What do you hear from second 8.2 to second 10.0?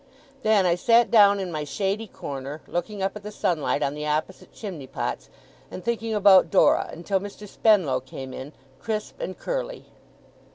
in, crisp and curly.